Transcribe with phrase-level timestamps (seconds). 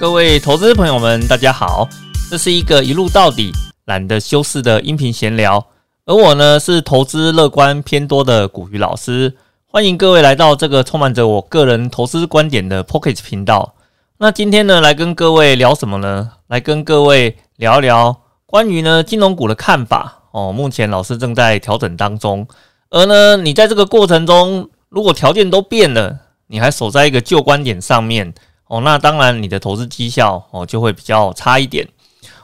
[0.00, 1.86] 各位投资朋友们，大家好！
[2.30, 3.52] 这是一个一路到底、
[3.84, 5.62] 懒得修饰的音频闲聊。
[6.06, 9.36] 而我呢，是投资乐观偏多的古鱼老师。
[9.66, 13.74] 欢迎各位来到这个充满着我个人投资观点的 Pocket 频道。
[14.16, 16.30] 那今天呢，来跟各位聊什么呢？
[16.46, 20.50] 来跟各位聊聊关于呢金融股的看法哦。
[20.50, 22.48] 目前老师正在调整当中，
[22.88, 28.32] 而呢，你在这个过程中，如果条件都变了，你还守在一个旧观点上面。
[28.70, 31.88] 哦，那当然，你的投资绩效哦就会比较差一点。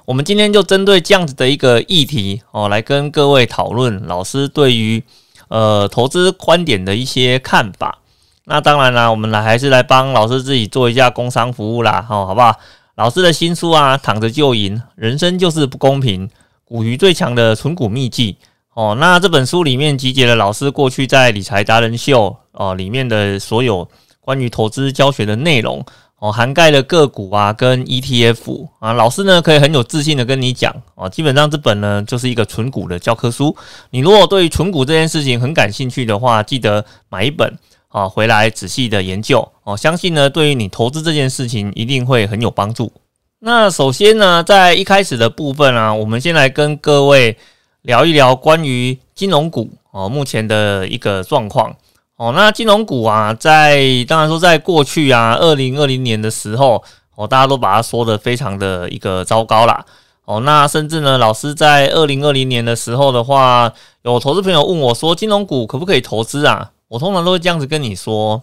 [0.05, 5.01] 我们今天就针对这样子的一个议题哦，来跟各位讨论老师对于
[5.47, 8.01] 呃投资观点的一些看法。
[8.47, 12.57] 那当然啦，我们来还是来帮老师自己做一下工商服务啦，哦，好不好？
[12.97, 16.29] 老师的新书啊，躺着就赢，人生就是不公平，
[16.65, 18.37] 股鱼最强的存股秘籍
[18.75, 18.97] 哦。
[18.99, 23.89] 那这本书里面集结了老师过去在理财达人秀哦里面的所有
[24.21, 25.85] 关于投资教学的内容。
[26.19, 33.55] 哦，涵盖了个股啊，跟 ETF 啊，老师呢可以很有自信的跟你讲哦，基本上这本呢就是一个纯股的教科书。
[33.91, 37.55] 你如果对于纯股这件事情很感兴趣的话，记得买一本
[37.89, 39.77] 啊回来仔细的研究哦。
[39.77, 42.91] 相信呢，对于你投资这件事情一定会很有帮助。
[43.41, 47.37] 那首先呢，在一开始的部分啊，我们先来跟各位
[47.83, 51.77] 聊一聊关于金融股哦目前的一个状况。
[52.17, 53.79] 哦，那金融股啊，在
[54.09, 56.83] 当然说，在过去啊，二零二零年的时候，
[57.15, 59.85] 哦，大家都把它说的非常的一个糟糕啦。
[60.25, 66.73] 哦，那甚至呢，老师在二零二零年的时候的话，有投资朋友问我说，金融股可不可以投资啊？
[66.89, 68.43] 我通常都会这样子跟你说，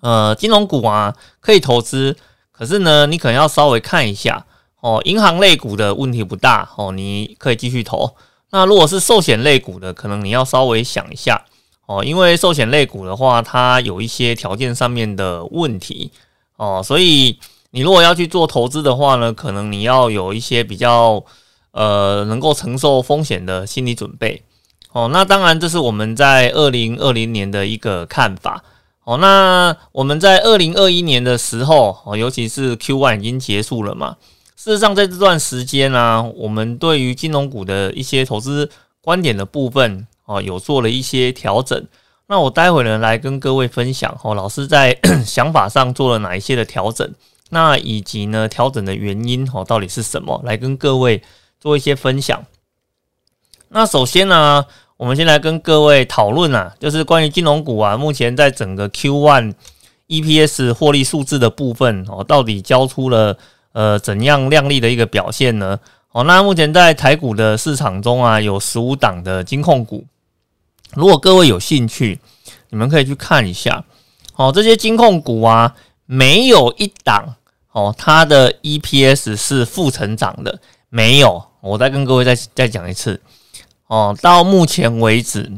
[0.00, 2.16] 呃，金融股啊可以投资，
[2.50, 4.44] 可是呢，你可能要稍微看一下
[4.80, 8.16] 哦，银行类股的问题不大哦，你可以继续投。
[8.50, 11.44] 那如果是寿险类股的，可能你要稍微想一下。
[11.90, 16.12] 哦，因为寿险类股的话，它有一些条件上面的问题
[16.56, 17.36] 哦，所以
[17.72, 21.20] 你如果要去做投资的话呢，可能你要有一些比较
[21.72, 24.40] 呃能够承受风险的心理准备
[24.92, 25.10] 哦。
[25.12, 28.62] 那当然，这是我们在二零二零年的一个看法
[29.02, 29.16] 哦。
[29.16, 34.16] 那我们在二零二一年的时候哦，尤其是 Q one 已经结束了嘛。
[34.54, 40.06] 事实上，在这段时间呢，我们对于金融股的一些投资观点的部分。
[40.30, 41.84] 哦，有做了一些调整，
[42.28, 44.96] 那我待会呢来跟各位分享哦，老师在
[45.26, 47.12] 想法上做了哪一些的调整，
[47.48, 51.20] 那以及呢调整的原因哦到底是什么，来跟各位
[51.58, 52.44] 做一些分享。
[53.70, 54.64] 那首先呢，
[54.96, 59.54] 我们先来跟各位讨论啊，就是关于金融股啊，目前在整个 Q one
[60.06, 63.36] EPS 获利数字的部分哦，到底交出了
[63.72, 65.80] 呃怎样亮丽的一个表现呢？
[66.12, 70.04] 哦，那目前在台股的市场中啊，有十五档的金控股。
[70.94, 72.18] 如果各位有兴趣，
[72.70, 73.84] 你们可以去看一下。
[74.36, 75.74] 哦，这些金控股啊，
[76.06, 77.36] 没有一档
[77.72, 81.44] 哦，它的 EPS 是负成长的，没有。
[81.60, 83.20] 我再跟各位再再讲一次。
[83.86, 85.52] 哦，到目前为止，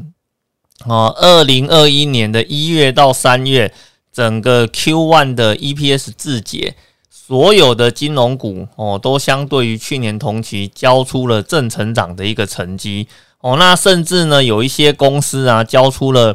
[0.85, 3.73] 哦，二零二一年的一月到三月，
[4.11, 6.75] 整个 Q one 的 EPS 字节，
[7.09, 13.07] 所有的金融股哦，都相对于去年同期交出了正成长的一个成绩。
[13.43, 16.33] 哦，那甚至呢，有一些公司啊，交出了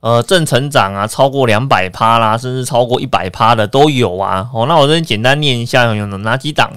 [0.00, 4.50] 呃正成长啊，超过两百趴啦，甚至超过一百趴的都有啊。
[4.52, 6.70] 哦，那我这边简单念一下，有哪几档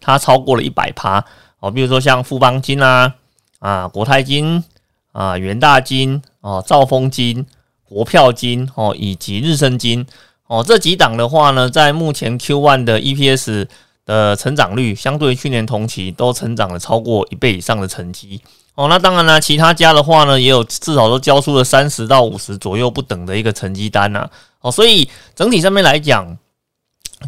[0.00, 1.22] 它超过了一百趴？
[1.60, 3.12] 哦，比如说像富邦金啊、
[3.58, 4.64] 啊国泰金
[5.12, 7.44] 啊、元大金哦、兆丰金、
[7.84, 10.06] 国票金哦，以及日升金
[10.46, 13.66] 哦，这几档的话呢，在目前 Q one 的 EPS
[14.08, 18.40] 的成长率，相对于去年同期都成长了超过一倍以上的成绩。
[18.74, 24.30] 哦，那当然了，其他家的话呢，也有至少都交出了三十到五十左右不等的一个成绩单呐。
[24.62, 26.38] 哦，所以整体上面来讲，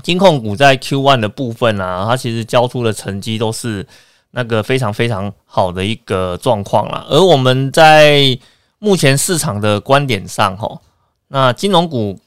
[0.03, 3.87] 金控股在 Q one 的部分啊，它其实交出的成绩都是
[4.31, 7.05] 那个非常非常好的一个状况了。
[7.11, 8.39] 而我们在
[8.79, 10.81] 目前市场的观点上，哈，
[11.29, 12.19] 那金融股，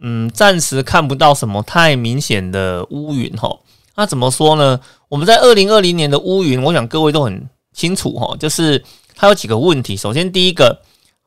[0.00, 3.56] 嗯，暂时看不到什么太明显的乌云，哈。
[3.96, 4.80] 那怎么说呢？
[5.08, 7.48] 我们在二零二零年的乌云，我想各位都很。
[7.74, 8.84] 清楚哈，就是
[9.16, 9.96] 它有几个问题。
[9.96, 10.78] 首先，第一个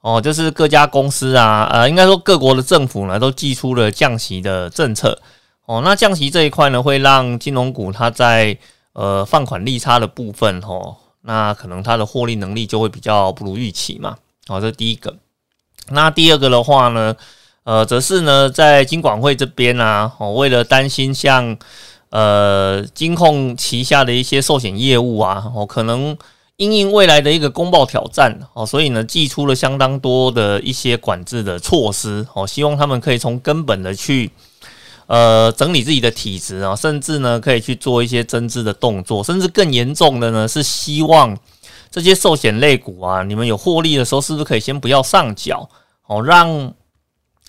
[0.01, 5.19] 哦，就是各家公司啊，呃，应该说各国的政府呢，都寄出了降息的政策
[5.65, 5.81] 哦。
[5.83, 8.55] 那降息这一块呢，会让金融股它在
[8.93, 14.15] 呃放款利差的部分哦，那可能它的获利能力就会比较不如预期嘛。
[14.47, 15.17] 哦，这是第一个。
[15.89, 17.15] 那第二个的话呢，
[17.63, 21.57] 呃，则是呢，在金管会这边呢，哦，为了担心像
[22.09, 26.17] 呃金控旗下的一些寿险业务啊，哦，可能
[26.57, 34.31] 因应未来的一个公报挑战哦，所以呢，寄出了相当多的一些管制的措施哦，希望他们可以从根本的去
[35.07, 41.37] 呃整理自己的体质啊，甚至呢可以去做一些增资的动作，甚至更严重的呢是希望
[41.91, 45.69] 这些寿险类股啊，你们有获利的时候，是不是可以先不要上缴
[46.07, 46.73] 哦，让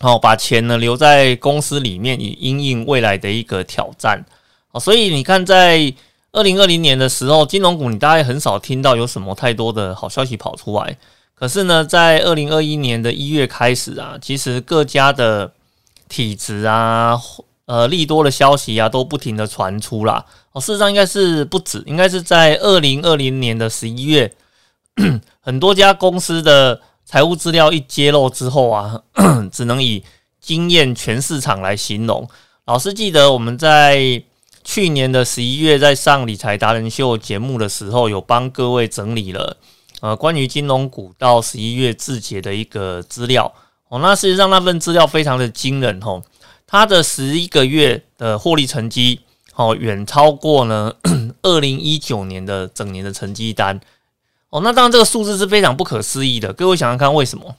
[0.01, 4.25] 哦把钱呢留在公司里面，以应应未来的一个挑战。
[4.79, 5.93] 所以你看，在
[6.33, 10.97] 二零二零年的时候，金融股你大概很少听到有什么太多的好消息跑出来。
[11.35, 15.53] 可是呢，在二零二一年的一月开始啊，其实各家的
[16.09, 17.21] 体质啊，
[17.67, 20.25] 呃，利多的消息啊，都不停的传出啦。
[20.53, 24.35] 哦，事实上应该是不止，应该是在二零二零年的十一月，
[25.41, 29.03] 很多家公司的财务资料一揭露之后啊，
[29.53, 30.03] 只能以
[30.41, 32.27] 惊艳全市场来形容。
[32.65, 34.23] 老师记得我们在
[34.67, 39.57] 去年的十一月在上理财达人秀节目的时候，有帮各位整理了。
[40.01, 43.55] 呃，关于金融股到十一月字节的一个资料
[43.89, 46.21] 哦，那事实上那份资料非常的惊人哦，
[46.67, 49.21] 它的十一个月的获利成绩
[49.55, 50.93] 哦，远超过呢
[51.43, 53.81] 二零一九年的整年的成绩单
[54.51, 57.55] 哦，那当然这个数字是非常不可思议的，各位想想看为什么？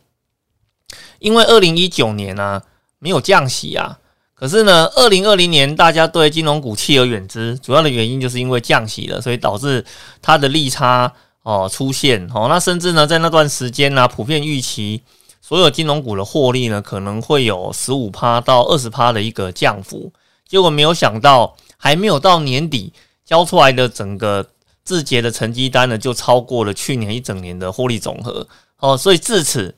[1.19, 2.61] 因为二零一九年呢
[2.99, 3.97] 没有降息啊，
[4.39, 9.85] 可是呢二零二零年大家对金融股弃而远之，主要的原因就是因为降息了，所以导致
[10.21, 11.13] 它的利差。
[11.43, 15.01] 哦，出现哦，那甚至呢，在那段时间呢，普遍预期
[15.41, 20.11] 所有金融股的获利呢，可能会有十五趴到二十趴的一个降幅。
[20.45, 22.91] 结果没有想到，还没有到年底
[23.23, 24.45] 交出来的整个
[24.83, 28.45] 字节的成绩单呢，就超过了去年一整年的获利总和。
[28.79, 29.73] 哦，所以至此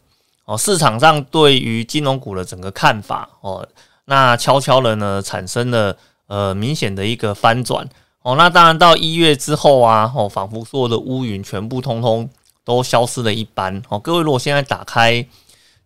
[0.45, 3.69] 哦，市场上对于金融股的整个看法哦，
[4.09, 5.95] 那悄悄的呢，产生了
[6.25, 7.87] 呃明显的一个翻转。
[8.23, 12.27] 哦，那当然到一月之后啊，哦，仿佛所有的乌云全部通通
[12.65, 13.81] 都消失了一般。
[13.87, 15.25] 哦，各位如果现在打开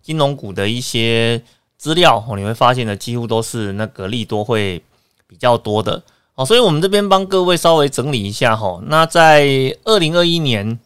[0.02, 1.44] 金融股的一些
[1.78, 4.82] 资料，哦，你会发现呢，几乎都是那个利多会
[5.28, 6.02] 比较多的。
[6.36, 8.82] 哦，所以我们这边帮各位稍微整理一下哈。
[8.88, 10.80] 那在二零二一年，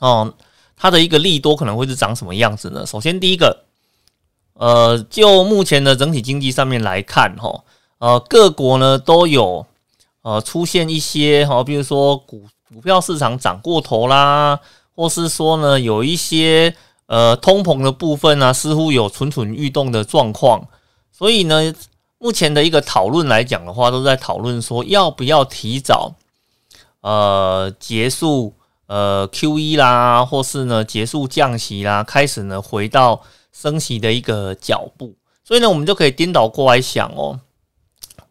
[0.00, 0.34] 哦，
[0.76, 2.84] 它的一个利多可能会是长什么样子呢？
[2.84, 3.64] 首先第一个，
[4.58, 7.64] 呃，就目前的整体经济上面来看，哈，
[7.98, 9.66] 呃，各国呢都有。
[10.22, 14.58] 呃，出现一些哈，比如说股股票市场涨过头啦，
[14.94, 16.74] 或是说呢，有一些
[17.06, 20.60] 呃通膨的部分呢，似乎有蠢蠢欲动的状况。
[21.10, 21.72] 所以呢，
[22.18, 26.12] 目前的一个讨论来讲的话，都在讨论说要不要提早
[27.00, 28.52] 呃结束
[28.86, 33.22] 呃 Q E 啦，或是呢结束降息啦，开始呢回到
[33.58, 35.14] 升息的一个脚步。
[35.42, 37.40] 所以呢，我们就可以颠倒过来想哦，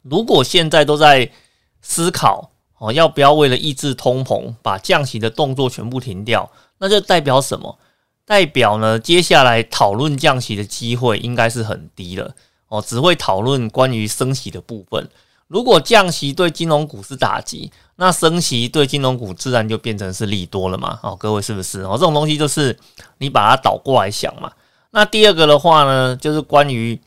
[0.04, 1.32] 如果现在都在。
[1.80, 6.52] 思考哦，要不要为了抑制通膨，把降息的动作全部停掉？
[6.80, 7.78] 那就代表什么？
[8.26, 12.36] 代表呢，接下来讨论降息的机会应该是很低了
[12.68, 15.08] 哦，只会讨论关于升息的部分。
[15.48, 21.00] 如果降息对金融股是打击，那升息对金融股自然就变成是利多了嘛？
[21.04, 21.84] 哦，各位是不是？
[21.84, 22.78] 哦，这种东西就是
[23.20, 24.52] 你把它倒过来想嘛。
[24.98, 27.00] 那第二个的话呢，就是关于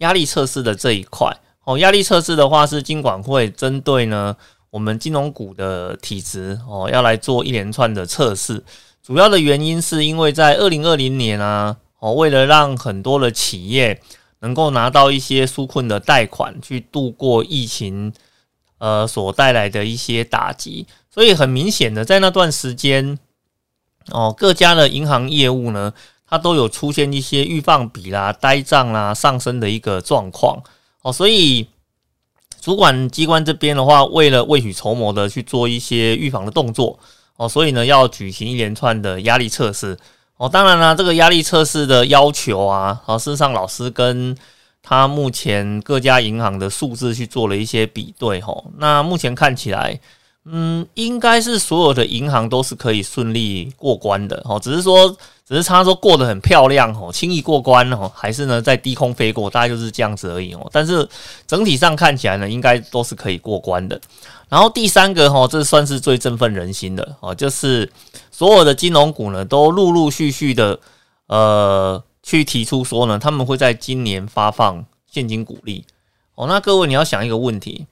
[0.00, 1.34] 压力测试的这一块。
[1.64, 4.36] 哦，压力测试的话是金管会针对呢
[4.68, 8.62] 我们金融股的体质哦，要来做一连串的测试。
[9.02, 14.02] 主要的原因是因为在二零二零年啊，哦，为了让很多的企业
[14.40, 18.12] 能够拿到一些纾困的贷款，去度过疫情
[18.76, 23.18] 呃所带来的一些打击，所以很明显的在那段时间
[24.10, 25.94] 哦，各家的银行业务呢，
[26.30, 30.62] 它都有出现一些预放比啦、呆账啦上升的一个状况。
[31.02, 31.66] 哦，所以
[32.60, 36.96] 主管机关这边的话，为了未雨绸缪的去做一些预防的动作，
[37.36, 39.98] 哦，所以呢要举行一连串的压力测试。
[40.36, 44.36] 哦，当然了，这个压力测试的要求啊，哦，事实上老师跟
[44.82, 50.00] 他目前各家银行的数字去做了一些比对，吼，那目前看起来。
[50.46, 55.14] 嗯，应该是所有的银行都是可以顺利过关的哦，只是说，
[55.46, 60.66] 只是他说过得很漂亮哦，轻易过关哦，还是呢在低空飞过，大概就是这样子而已哦。
[60.72, 61.06] 但是
[61.46, 64.00] 整体上看起来呢，应该都是可以过关的。
[64.48, 67.92] 然后第三个哈，这算是最振奋人心的哦，就是
[68.30, 70.80] 所有的金融股呢，都陆陆续续的
[71.26, 75.84] 呃去提出说呢，他们会在今年发放现金股利
[76.34, 76.46] 哦。
[76.46, 77.86] 那各位你要想一个问题。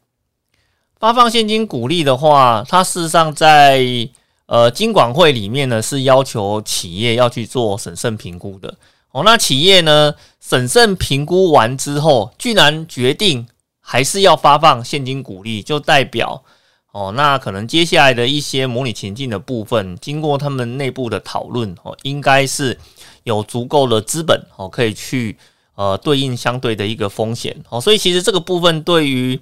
[0.99, 4.09] 发放现金股利的话，它事实上在
[4.47, 8.75] 呃金管会里面呢是要求企业要去做审慎评估的
[9.13, 9.23] 哦。
[9.25, 13.47] 那企业呢审慎评估完之后，居然决定
[13.81, 16.43] 还是要发放现金股利，就代表
[16.91, 22.77] 哦，那可能接下来的一些模拟情境的部分，经过他们内部的讨论哦，应该是
[23.23, 25.39] 有足够的资本哦，可以去
[25.77, 29.39] 呃对应相对的一个风险哦，所以其实这个部分对于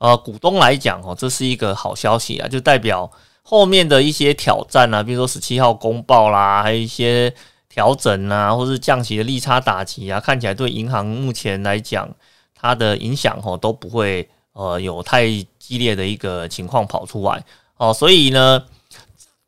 [0.00, 3.08] 呃股东来讲哦，这是一个好消息啊，就代表
[3.42, 7.32] 后面的一些挑战啊，比如说十七号公报啦，还有一些
[7.68, 12.12] 调整啊，或是降息的利差打击啊，看起来对银行目前来讲
[12.54, 15.26] 它的影响哦都不会呃有太
[15.60, 17.44] 激烈的一个情况跑出来
[17.76, 18.64] 哦，所以呢。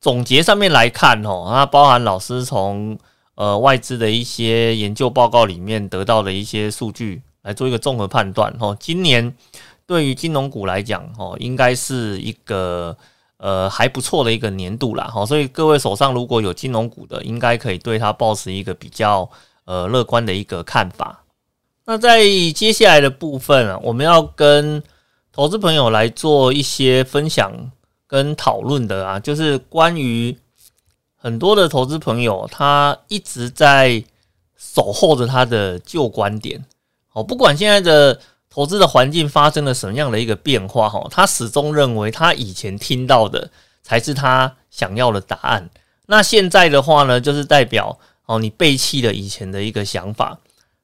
[0.02, 2.98] 总结上面来看，哦，那包含老师从
[3.36, 9.32] 呃外资的一些研究报告里面得到的一些数据来做一个综合判断，哦，今年
[9.86, 12.96] 对于金融股来讲，哦，应该是一个
[13.36, 19.28] 呃还不错的一个年度啦，哦，所以各位手上如果有金融股的，应该可以对它保持一个比较
[19.64, 21.24] 呃乐观的一个看法。
[21.84, 22.22] 那在
[22.54, 24.82] 接下来的部分啊，我们要跟
[25.32, 27.70] 投资朋友来做一些分享。
[28.04, 30.36] 跟讨论的啊，就是关于
[31.16, 34.04] 很多的投资朋友，他一直在
[34.54, 36.62] 守候着他的旧观点
[37.14, 37.24] 哦。
[37.24, 38.20] 不管现在的
[38.52, 43.50] 投资的环境发生了什么样的一个变化哈，他始终认为他以前听到的
[43.82, 45.70] 才是他想要的答案。
[46.04, 50.38] 那现在的话呢，就是代表哦，你背弃了以前的一个想法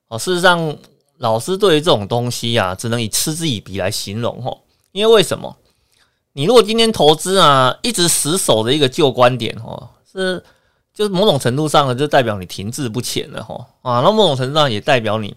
[0.09, 0.19] 哦。
[0.19, 0.79] 事实上，
[1.19, 4.57] 老师对于这种东西啊，只能以嗤之以鼻来形容哦。
[4.93, 5.55] 因为为什么？
[6.33, 10.43] 你如果今天投资啊，一直死守的一个旧观点哦，是
[10.95, 15.37] 就是某种程度上呢，就代表你停滞不前了哈啊，那某种程度上也代表你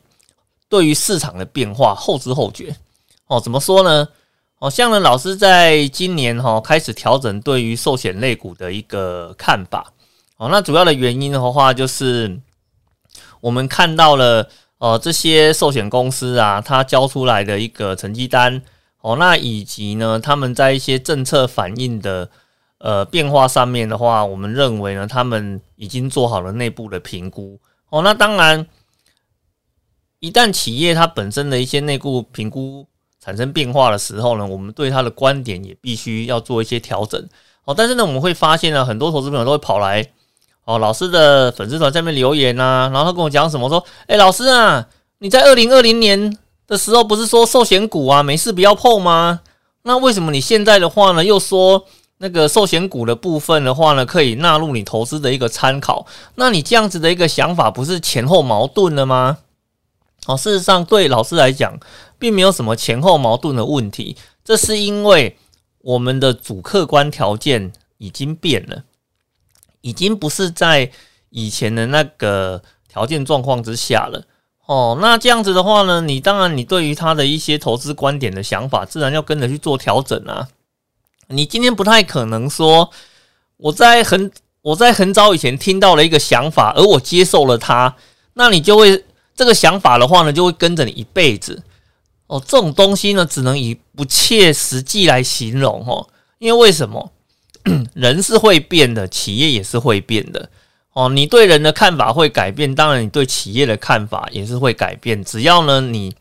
[0.71, 2.75] 对于市场的变化后知后觉
[3.27, 3.39] 哦。
[3.39, 4.07] 怎么说呢？
[4.59, 9.91] 哦，像呢，老师在今年哈开始调整对于寿险类股的一个看法
[10.37, 10.47] 哦。
[10.49, 12.39] 那主要的原因的话，就是
[13.41, 14.47] 我们看到了
[14.77, 18.61] 呃这些寿险公司啊，它交出来的一个成绩单。
[19.01, 22.29] 哦，那以及呢，他们在一些政策反应的
[22.77, 27.59] 呃变化上面的话，我们认为呢，他们已经做好了内部的评估。
[27.89, 28.67] 哦，那当然，
[30.21, 32.87] 一旦企业它本身的一些内部评估
[33.19, 37.21] 产生变化的时候呢，我们对它的观点也必须要做一些调整。
[37.65, 40.07] 哦，但是呢，我们会发现呢，很多投资朋友都会跑来
[40.63, 44.87] 哦老师的粉丝团下面留言啊，然后他跟我讲什么说，哎，老师啊，
[45.19, 46.37] 你在二零二零年。
[46.67, 49.41] 的时候不是说寿险股啊没事不要碰吗？
[49.81, 51.83] 那为什么你现在的话呢又说
[52.19, 56.05] 那个寿险股的部分的话呢可以纳入你投资的一个参考？
[56.35, 59.39] 那你这样子的一个想法不是前后矛盾了吗？
[60.27, 61.79] 哦，事实上对老师来讲
[62.19, 65.37] 并没有什么前后矛盾的问题，这是因为
[65.79, 68.83] 我们的主客观条件已经变了，
[69.81, 70.91] 已经不是在
[71.29, 74.23] 以前的那个条件状况之下了。
[74.67, 80.47] 哦，那这样子的话呢，你当然你对于他的一些投资观点的想法，自然要跟着去做调整啊。
[81.27, 82.91] 你今天不太可能说，
[83.57, 87.95] 我在很我在很早以前听到了一个想法，而我接受了它，
[88.35, 89.03] 那你就会
[89.41, 91.63] 这个想法的话呢，就会跟着你一辈子。
[92.27, 96.07] 哦，这种东西呢，只能以不切实际来形容哦。
[96.38, 97.12] 因为为什么？
[97.95, 100.48] 人是会变的，企业也是会变的。
[100.93, 105.24] 哦，你对人的看法会改变，当然你对企业的看法也是会改变。
[105.24, 106.15] 只要呢你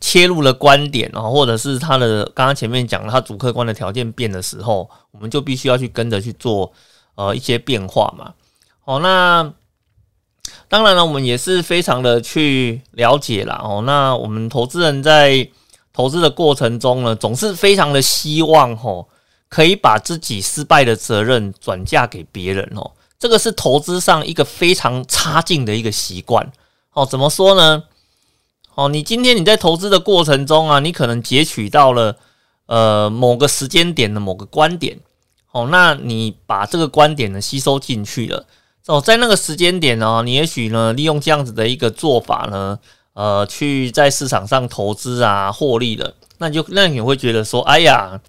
[0.00, 6.72] 切入了观点啊，或者是他的刚刚前面讲了他主客观的条件变的时候，我们就必须要去跟着去做
[7.16, 8.32] 呃一些变化嘛。
[8.86, 9.52] 哦，那
[10.68, 13.82] 当然了，我们也是非常的去了解了哦。
[13.86, 15.48] 那我们投资人在
[15.92, 19.06] 投资的过程中呢，总是非常的希望哦，
[19.48, 22.92] 可以把自己失败的责任转嫁给别人哦。
[23.18, 26.50] 这个是投资上一个非常差劲的一个习惯
[26.92, 27.06] 哦。
[27.06, 27.84] 怎么说呢？
[28.74, 32.16] 哦，你今天你在投资的过程中啊，你可能截取到了
[32.66, 34.98] 呃某个时间点的某个观点
[35.52, 38.44] 哦，那你把这个观点呢吸收进去了
[38.86, 42.78] 哦，在那个时间点呢，你也许呢利用这样子的一个做法呢，
[43.14, 48.20] 呃，去在市场上投资啊获利了，那就那你会觉得说，哎呀。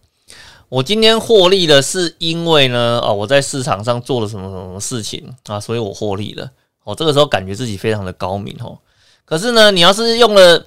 [0.68, 6.50] 我今天获利的是因为呢，哦，我在市场上做了什么什么事情啊，所以我获利了。
[6.84, 8.80] 哦，这个时候感觉自己非常的高明哦。
[9.26, 10.66] 可是呢，你要是用了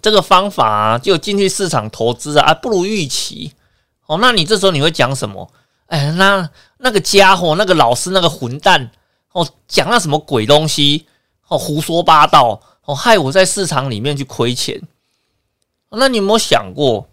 [0.00, 3.52] 这个方法，就进去市场投资啊，不如预期
[4.06, 4.16] 哦。
[4.18, 5.52] 那你这时候你会讲什么？
[5.92, 8.90] 哎，那那个家伙，那个老师，那个混蛋
[9.32, 11.04] 哦，讲那什么鬼东西
[11.48, 14.80] 哦，胡说八道哦，害我在市场里面去亏钱。
[15.90, 17.10] 那你有没有想过？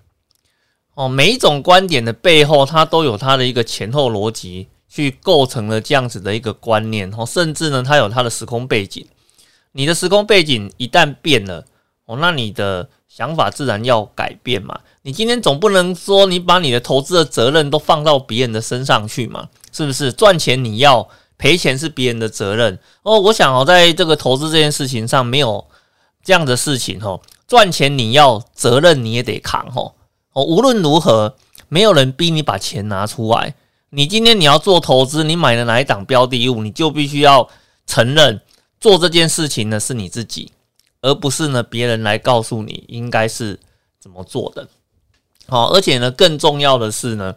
[0.94, 7.14] 哦，每一种观点的背后，它都有它的一个前后逻辑，去构成了这样子的一个观念。
[7.18, 9.06] 哦，甚至呢，它有它的时空背景。
[9.74, 11.66] 你的时空背景一旦变了，
[12.06, 14.80] 哦，那你的想法自然要改变嘛。
[15.03, 19.50] 你今天总不能说你把你的投资的责任都放到别人的身上去嘛？
[19.72, 20.12] 是不是？
[20.12, 22.77] 赚钱你要赔钱是别人的责任。
[23.03, 25.65] 哦，我想哦，在这个投资这件事情上，没有
[26.24, 29.94] 这样的事情哦，赚钱你要责任你也得扛哦。
[30.34, 31.36] 哦，无论如何，
[31.70, 33.56] 没有人逼你把钱拿出来。
[33.91, 37.50] 你今天你要做投资，你买了哪一档标的物，你就必须要
[37.88, 38.41] 承认
[38.79, 40.51] 做这件事情呢是你自己，
[41.01, 43.58] 而不是呢别人来告诉你应该是
[44.00, 44.68] 怎么做的。
[45.50, 47.36] 好，而且呢更重要的是呢，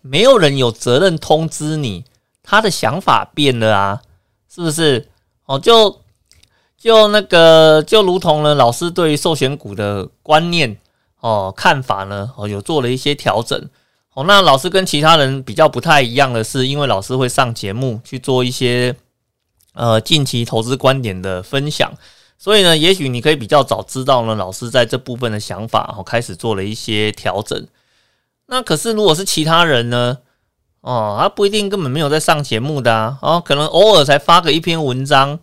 [0.00, 2.04] 没有人有责任通知你
[2.42, 4.02] 他的想法变了啊，
[4.52, 5.08] 是不是？
[5.46, 6.00] 哦，就
[6.78, 10.78] 就那个就如同呢老师对于寿险股的观念
[11.20, 13.68] 哦看法呢哦有做了一些调整。
[14.14, 18.96] 哦，那老师跟其他人比较不太一样的是，因为老师会上节目去做一些
[19.72, 21.92] 呃近期投资观点的分享，
[22.42, 27.66] 所以呢，也许你可以比较早知道呢，老师在这部分的想法哦开始做了一些调整。
[28.46, 30.16] 那可是如果是其他人呢，
[30.80, 35.38] 哦，他不一定根本没有在上节目的啊，哦，可能偶尔才发个一篇文章，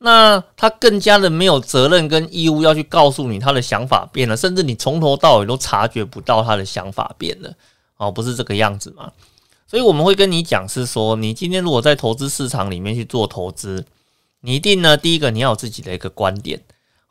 [0.00, 7.54] 那他更加的没有责任跟义务要去告诉你他的想法变了，甚至你从头到尾都察觉不到他的想法变了。
[7.96, 9.10] 哦，不是这个样子嘛？
[9.66, 13.82] 所以我们会跟你讲，是说你今天如果在投资市场里面去做投资，
[14.44, 16.62] 你一定呢，第一个你要有自己的一个观点。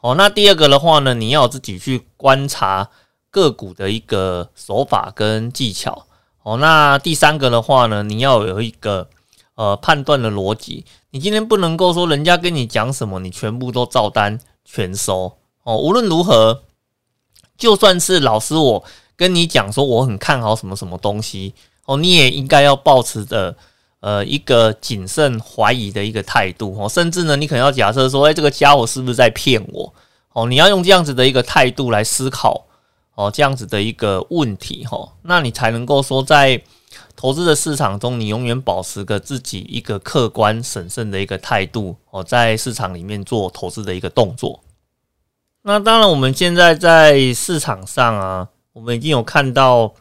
[0.01, 2.89] 哦，那第二个的话呢，你要自己去观察
[3.31, 6.05] 个股的一个手法跟技巧。
[6.43, 9.09] 哦，那第三个的话呢，你要有一个
[9.55, 10.85] 呃判断的逻辑。
[11.09, 15.37] 你今天不能够说人家跟你讲什么，你全部都照单全收。
[15.63, 16.63] 哦，无论如何，
[17.57, 18.83] 就算是老师我。
[19.15, 21.53] 跟你讲说我很看好什么什么东西
[21.85, 23.55] 哦，你也应该要保持着
[24.03, 29.93] 呃一个谨慎怀疑的一个态度哦，甚至呢，你可能要假设说，哎，这个家伙是不是在骗我
[30.33, 30.45] 哦？
[30.45, 32.65] 你要用这样子的一个态度来思考
[33.15, 36.61] 哦，这样子的一个问题哈，那你才能够说在
[37.15, 44.59] 投资的市场中，你永远保持个自己一个客观审慎的一个态度哦，在市场里面做投资的一个动作。
[45.61, 48.49] 那当然，我们现在在市场上啊。
[48.73, 49.93] 我们已经有看到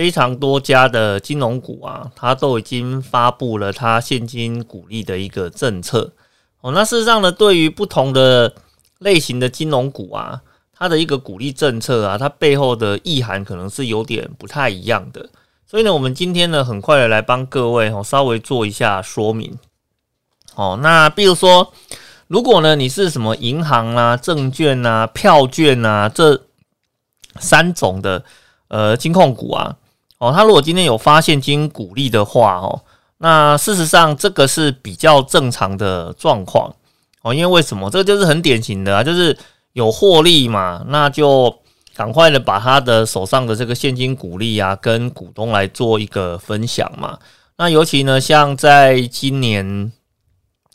[0.00, 6.14] 非常多家的金融股啊，它都已经发布了它现金股利的一个政策
[6.62, 6.72] 哦。
[6.72, 8.54] 那事实上呢，对于不同的
[9.00, 10.40] 类型的金融股啊，
[10.72, 15.28] 它的一个鼓励政策啊，它背后的意涵可能是有点不太一样的。
[15.66, 19.58] 所以呢，我们今天呢，很快的来帮各位哦稍微做一下说明。
[20.54, 21.74] 哦，那比如说，
[22.26, 26.40] 如果呢你是什么银行啊、证券啊、票券啊这。
[27.38, 28.24] 三种的
[28.66, 29.76] 呃金控股啊，
[30.20, 32.82] 哦，他如果今天有发现金股利的话哦，
[33.18, 36.72] 那事实上这个是比较正常的状况
[37.22, 37.90] 哦，因为为什么？
[37.90, 39.36] 这个就是很典型的啊，就是
[39.72, 41.58] 有获利嘛，那就
[41.96, 47.18] 赶快的把他的手上的这个现金股利啊，跟股东来做一个分享嘛。
[47.56, 49.90] 那尤其呢，像在今年，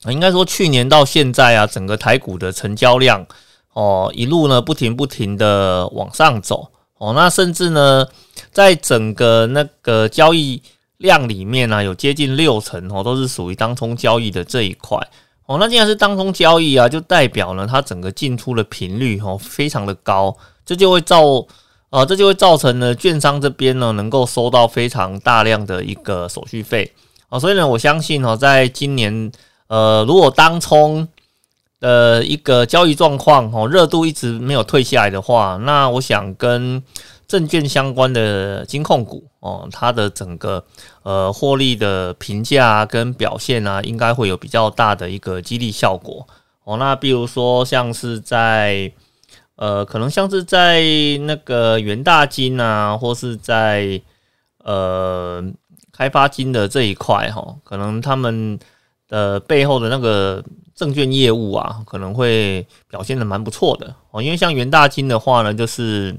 [0.07, 3.25] 应该说去年到现在啊，整个台股的成交量。
[3.73, 6.71] 哦，一路呢不停不停的往上走
[7.05, 8.07] 哦，那甚至呢，
[8.51, 10.59] 在整个那个交易
[10.97, 14.97] 量里面呢，有接近六成哦，都是属于当冲交易的这一块
[15.45, 15.57] 哦。
[15.59, 21.21] 那既然是当冲交易啊，就代表呢，它整个进出的频率哦非常的高，这就会造
[21.91, 26.91] 呃，这就会造成呢，券商这边呢能够收到非常大量的一个手续费
[27.29, 27.39] 啊。
[27.39, 29.31] 所以呢，我相信哦，在今年
[29.67, 31.07] 呃，如果当冲
[31.85, 36.81] 呃，一个交易状况哦，热度一直没有退下来的话，那我想跟
[37.27, 40.65] 证券相关的金控股哦，它的整个
[41.03, 46.27] 呃获利的评价跟表现啊，应该会有比较大的一个激励效果
[46.63, 46.77] 哦。
[46.77, 48.91] 那比如说像是在
[49.55, 50.81] 呃，可能像是在
[51.27, 54.01] 那个元大金啊，或是在
[54.63, 55.43] 呃
[55.91, 58.57] 开发金的这一块哈，可能他们
[59.07, 60.43] 的背后的那个。
[60.75, 64.21] 证券业务啊，可能会表现的蛮不错的哦。
[64.21, 66.13] 因为像元大金的话呢，就是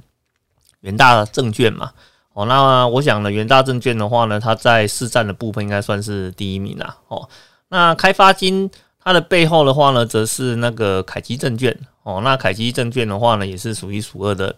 [0.80, 1.92] 元大证券嘛
[2.32, 2.46] 哦。
[2.46, 7.28] 那我想呢，元大证券的话呢，它在市占的部分应该算是第一名啦哦。
[7.68, 12.22] 那开发金它的背后的话呢，则是那个凯基证券哦。
[12.24, 14.56] 那凯基证券的话呢，也是数一数二的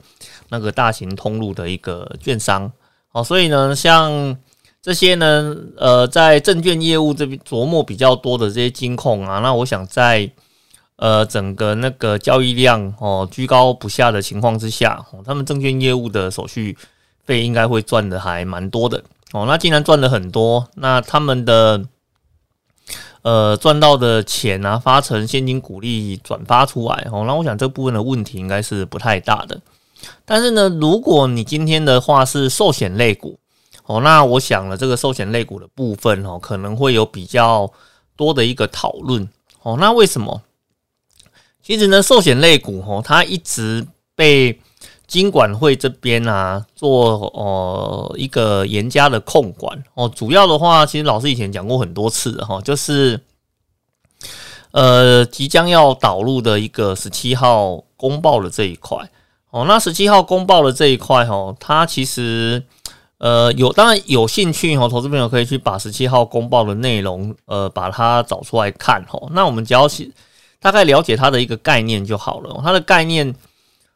[0.51, 2.71] 那个大型通路的一个券商
[3.11, 3.25] 哦。
[3.25, 4.37] 所以呢，像
[4.81, 10.31] 这些呢，呃，在证券业务这边琢磨比较多的这些金控啊，那我想在
[10.97, 16.79] 呃整个那个交易量哦居高不下的情况之下，哦，他们证券业务的手续
[17.25, 19.45] 费应该会赚的还蛮多的哦。
[19.47, 21.85] 那既然赚了很多，那他们的
[23.23, 29.61] 呃赚到的钱啊，发成现金股利转发出来哦，那我想这部分的问题应该是不太大的。
[30.25, 33.38] 但是呢，如果你今天的话是寿险类股，
[33.88, 37.72] 哦，那我想了，这个寿险类股的部分哦，可能会有比较
[38.16, 39.27] 多的一个讨论。
[39.62, 40.42] 哦，那为什么？
[41.62, 44.61] 其实呢，寿险类股哦，它一直被
[45.07, 50.07] 金管会这边啊做哦一个严加的控管哦。
[50.07, 53.18] 主要的话，其实老师以前讲过很多次哈，就是
[54.72, 59.11] 呃即将要导入的一个十七号公报的这一块
[59.48, 59.64] 哦。
[59.66, 62.62] 那十七号公报的这一块哈，它其实。
[63.18, 69.28] 呃，有当然有兴趣哦，投资朋友可以去把十七号公报的内容，呃，把它找出来看哦。
[69.33, 70.09] 那我们只要是
[70.61, 72.61] 大概了解它的一个概念就好了。
[72.62, 73.35] 它的概念，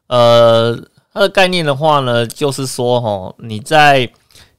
[0.09, 0.77] 呃，
[1.15, 4.11] 它的概念的话呢，就是说哈，你在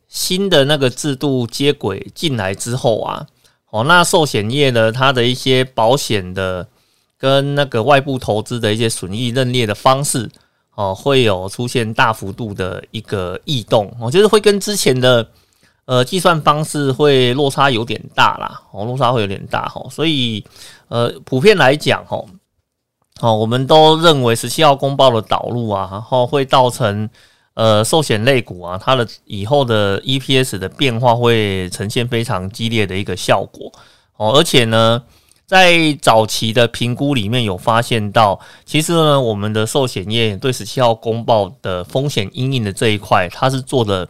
[0.07, 3.27] 新的那个制度接轨进来之后啊，
[3.69, 6.65] 哦，那寿险业呢，它的一些保险的
[7.17, 10.29] 跟那个外部投资的一些损益认列的方式。
[10.75, 15.27] 哦，会有出现大幅度的一个异动，我觉得会跟之前的
[15.85, 20.43] 呃计算方式会落差有点大啦，哦，落差会有点大哈，所以
[20.87, 22.23] 呃普遍来讲哈，
[23.21, 27.07] 哦，我们都认为十七号公报的导入啊，然后会造成
[27.53, 33.71] 呃寿险类股啊，它的以后的 EPS 的变化会呈现非常激烈的一个效果
[34.17, 35.03] 哦，而且呢。
[35.53, 44.09] 在早期的评估里面有发现到，其实呢，我们的寿险业对十七号公报的风险阴影的这一块，它是做的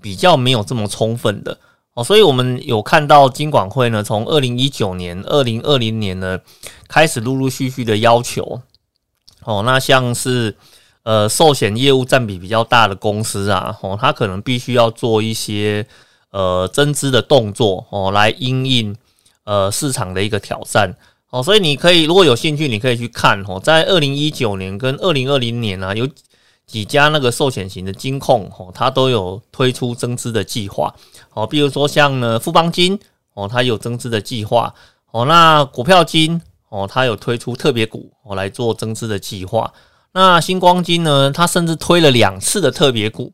[0.00, 1.58] 比较没有这么充分的
[1.92, 6.38] 哦，所以我们有看到金管会呢，从二零一九年、二零二零年呢
[6.88, 8.62] 开始陆陆续续的要求
[9.44, 10.56] 哦，那像是
[11.02, 15.86] 呃寿险业务占比比较大的公司啊，哦，它可能必须要做一些
[16.30, 18.96] 呃增资的动作哦，来因应。
[19.48, 20.94] 呃，市场的一个挑战。
[21.30, 26.06] 哦，所以你可以如果有兴趣，你可以去看哦，在二零一九年跟二零二零年呢，有
[26.66, 30.94] 几家那个寿险型的金控哦，它都有推出增资的计划。
[31.32, 32.98] 哦，比如说像呢富邦金
[33.32, 34.74] 哦，它有增资的计划。
[35.12, 39.72] 哦，那股票金哦，它有推出特别股哦来做增资的计划，
[40.12, 43.32] 那星光金呢，它甚至推了两次的特别股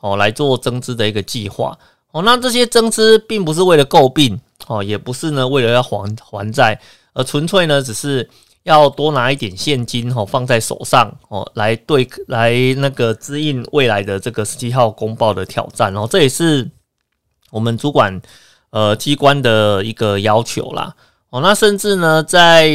[0.00, 1.78] 哦来做增资的一个计划。
[2.12, 4.38] 哦，那这些增资并不是为了诟病。
[4.66, 6.80] 哦，也不是呢，为了要还还债，
[7.12, 8.28] 而纯粹呢，只是
[8.64, 16.68] 要多拿一点现金哦，放在手上哦，来对来那个支应未来的这个十七号公报的挑战哦，这也是
[17.50, 18.20] 我们主管
[18.70, 20.96] 呃机关的一个要求啦。
[21.30, 22.68] 哦，那甚至呢，在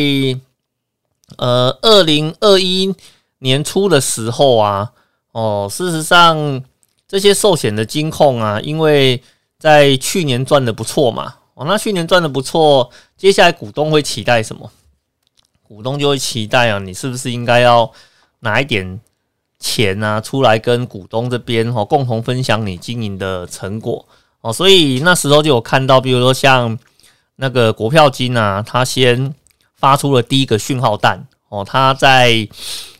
[1.37, 2.95] 呃二零二一
[3.39, 4.91] 年初的时候啊，
[5.33, 6.63] 哦，事实上
[7.07, 9.21] 这些寿险的金控啊，因为
[9.59, 11.35] 在去年赚的不错嘛。
[11.53, 14.71] 哦，那去年赚的不错，接下来股东会期待什么？
[15.63, 17.91] 股东就会期待啊，你是不是应该要
[18.39, 18.99] 拿一点
[19.59, 24.05] 钱啊出来跟股东这边哦共同分享你经营的成果
[24.41, 24.51] 哦？
[24.51, 26.77] 所以那时候就有看到，比如说像
[27.37, 29.33] 那个国票金啊，他先
[29.75, 32.47] 发出了第一个讯号弹哦，他在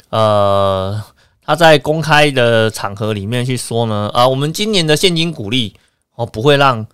[0.09, 1.03] 呃
[1.43, 5.75] 他在公开的场合里面去说呢，啊，我们今年的现金股利
[6.15, 6.85] 哦不会让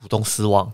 [0.00, 0.72] 股东失望。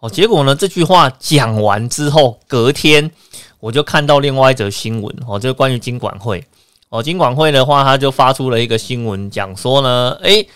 [0.00, 0.54] 哦，结果呢？
[0.54, 3.10] 这句话讲完之后，隔天
[3.58, 6.44] 我就看到另外一则新闻哦，就是关于金管会
[6.88, 7.02] 哦。
[7.02, 10.48] 金管会的话，他就发出了一个新闻，讲说呢，诶，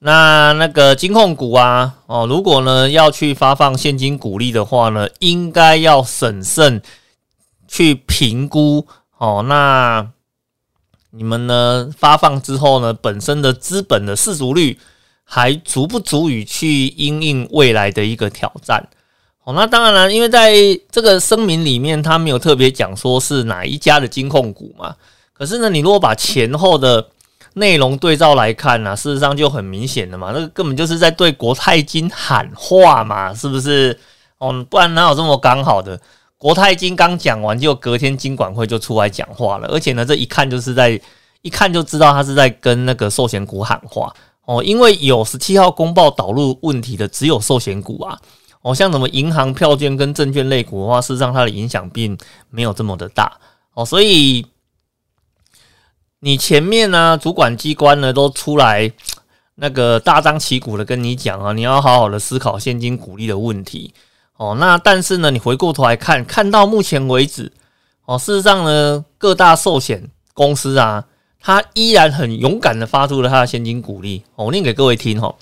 [0.00, 6.82] 那那个金控股啊，哦，如果呢要去发放现金股利的话呢，应该要审慎
[7.66, 8.86] 去评估
[9.16, 9.42] 哦。
[9.48, 10.06] 那
[11.12, 14.78] 你们呢发放之后呢，本身的资本的市足率。
[15.32, 18.84] 还足不足以去应应未来的一个挑战？
[19.44, 20.52] 哦，那当然了，因为在
[20.90, 24.92] 这个声明里面，他没有特别讲说是哪一家的金控股嘛。
[25.32, 27.06] 可是呢，你如果把前后的
[27.54, 33.96] 内容对照来看呢，事实上就很明显的嘛，那个根本就是在对国泰金喊话嘛，是不是？
[34.38, 35.98] 哦，不然哪有这么刚好的？
[36.36, 41.00] 国泰金刚讲完，就隔天金管会就出来讲话了，而且呢，这一看就是在
[41.42, 44.12] 一看就知道他是在跟那个寿险股喊话。
[44.50, 48.18] 哦，因为有十七号公报导入问题的只有寿险股啊，
[48.62, 52.18] 哦，像什么银行票券跟证券类股的话，事实上它的影响并
[52.50, 53.38] 没有这么的大
[53.74, 54.44] 哦，所以
[56.18, 58.90] 你前面呢，主管机关呢都出来
[59.54, 63.94] 那个大张旗鼓的跟你讲啊，你要好好的思考现金股利的问题
[64.36, 67.52] 哦，那但是呢，你回过头来看，看到目前为止
[68.04, 71.04] 哦，事实上呢，各大寿险公司啊。
[71.40, 75.34] 他依然很勇敢的发出了他的现金股利，我念给各位听哈。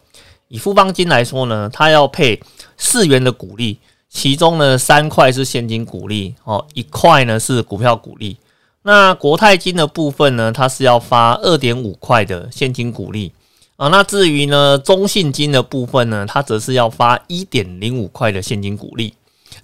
[0.49, 2.41] 以富邦金来说呢，他要配
[2.77, 8.39] 四元的股利，其中呢三块是现金股利哦，一块呢是股票股利。
[8.83, 13.33] 那国泰金的部分呢，它是要发二点五块的现金股利
[13.77, 13.89] 啊。
[13.89, 19.13] 那至于呢中信金的部分呢，它则是要发一点零五块的现金股利。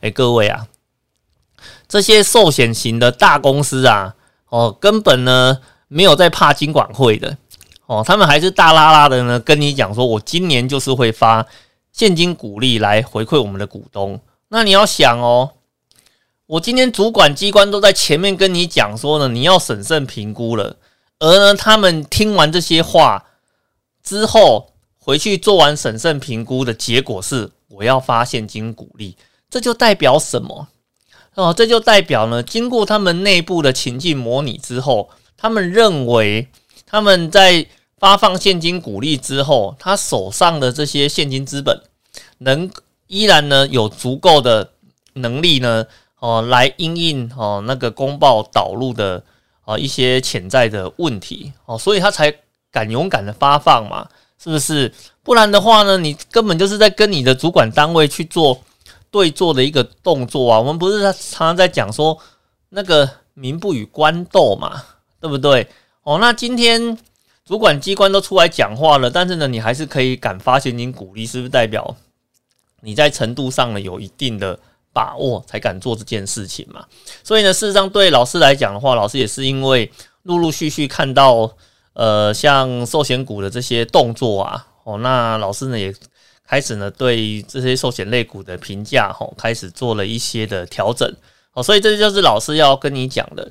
[0.01, 0.67] 哎，各位啊，
[1.89, 4.15] 这些寿险型的大公司啊，
[4.51, 5.59] 哦，根本呢
[5.95, 7.39] 没有在怕金管会的，
[7.87, 11.47] 哦，他们还是大拉拉的呢，跟你讲说，我今年就是会发
[11.93, 14.21] 现金股利来回馈我们的股东。
[14.49, 15.53] 那你要想哦，
[16.47, 20.77] 我今天主管机关都在前面跟你讲说呢，你要审慎评估了，
[21.21, 23.27] 而呢，他们听完这些话
[24.03, 29.17] 之后，回去做完审慎评估的结果是，我要发现金股利，
[29.49, 30.67] 这就代表什么？
[31.37, 35.11] 哦，这就代表呢，经过他们内部的情境模拟之后，
[35.45, 36.49] 他们认为
[36.87, 37.67] 他们在
[37.99, 41.83] 发放现金鼓励之后，他手上的这些现金资本
[42.39, 42.71] 能
[43.09, 44.71] 依然呢有足够的
[45.13, 45.85] 能力呢，
[46.19, 49.23] 哦，来应应哦那个公报导入的
[49.67, 52.35] 啊一些潜在的问题哦，所以他才
[52.73, 54.09] 敢勇敢的发放嘛，
[54.43, 54.91] 是不是？
[55.23, 58.63] 不然的话呢，你根本就是在跟你的主管单位去做。
[59.11, 62.19] 对做的一个动作啊，我们不是常常在讲说
[62.71, 64.83] 那个民不与官斗嘛，
[65.25, 65.67] 对不对？
[66.03, 66.99] 哦，那今天
[67.47, 71.97] 主管机关都出来讲话了，但是呢，你还是可以敢发现金鼓励，是不是代表
[72.83, 74.59] 你在程度上呢有一定的
[74.93, 76.85] 把握才敢做这件事情嘛？
[77.23, 79.91] 所以呢，事实上对老师来讲的话，老师也是因为
[80.25, 81.51] 陆陆续续看到
[81.95, 85.95] 呃像寿险股的这些动作啊，哦，那老师呢也。
[86.47, 91.11] 开始呢，对这些寿险类股的评价，吼，开始做了一些的调整，
[91.55, 93.51] 哦，所以这就是老师要跟你讲的，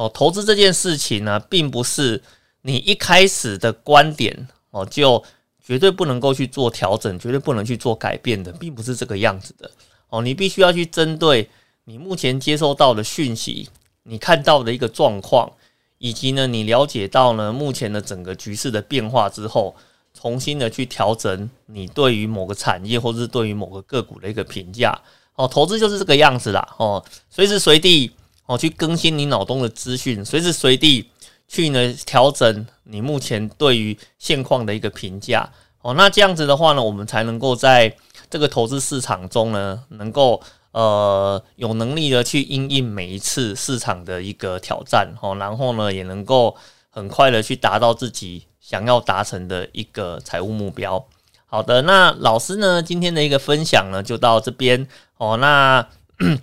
[0.00, 2.22] 哦，投资这件事情呢，并不是
[2.62, 5.22] 你一开始的观点，哦，就
[5.62, 9.70] 绝对不能够去做调整，绝对不能去做改变的，并不是这个样子的，
[10.08, 11.50] 哦，你必须要去针对
[11.84, 13.68] 你目前接收到的讯息，
[14.04, 15.52] 你看到的一个状况，
[15.98, 19.76] 以及呢，你了解到呢，目前的整个局势的变化之后。
[20.12, 24.92] 重新的去调整你对于某个产业或者是对于某个个股的一个评价
[25.36, 28.10] 哦，投资就是这个样子啦哦，随时随地
[28.50, 31.08] 哦去更新你脑中的资讯，随时随地
[31.46, 35.48] 去呢调整你目前对于现况的一个评价
[35.82, 37.94] 哦，那这样子的话呢，我们才能够在
[38.28, 46.56] 这个投资市场中呢，能够呃有能力的去应应每一次市场的一个挑战哦，然后呢也能够
[46.90, 48.46] 很快的去达到自己。
[48.60, 51.04] 想要达成的一个财务目标。
[51.46, 54.86] 好的，那老师呢，今天的一个分享呢，就到这边
[55.16, 55.36] 哦。
[55.38, 55.84] 那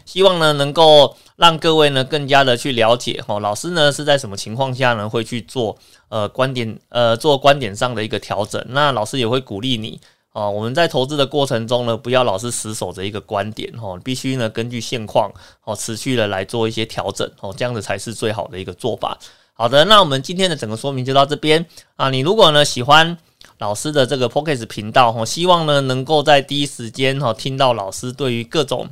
[0.05, 5.77] 希望呢，能够让各位呢更加的去了解哦，老师呢是在什么情况下呢会去做
[6.09, 8.63] 呃观点呃做观点上的一个调整。
[8.69, 9.99] 那老师也会鼓励你
[10.33, 15.31] 哦，我们在投资的过程中呢，不要老是死守着一个观点哦，必须呢根据现况
[15.63, 19.17] 哦持续的来做一些调整哦，这样子才是最好的一个做法。
[19.53, 22.11] 好的，那我们今天的整个说明就到这边啊。
[22.11, 23.17] 你如果呢喜欢
[23.57, 28.87] 老师的这个 p o c k e t 频道哈，希望呢能够在第一时间哈听到老师对于各种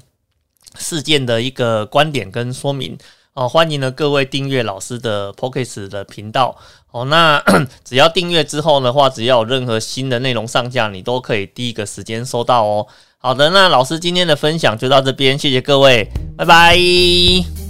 [0.77, 2.97] 事件的一个观点跟说明
[3.33, 6.55] 哦，欢迎呢各位订阅老师的 p o c k e t 的频道
[6.91, 7.03] 哦。
[7.05, 7.43] 那
[7.83, 12.87] 只要订阅之后的话，只要有任何新的内容上架，你都可以第一个时间收到哦。
[13.17, 16.07] 好的，那老师今天的分享就到这边，谢谢各位，
[16.37, 17.64] 拜拜。